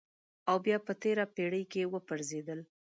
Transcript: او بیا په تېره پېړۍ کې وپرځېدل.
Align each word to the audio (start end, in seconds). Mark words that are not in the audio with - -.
او 0.49 0.57
بیا 0.65 0.77
په 0.87 0.93
تېره 1.01 1.25
پېړۍ 1.35 1.63
کې 1.71 1.91
وپرځېدل. 1.93 2.59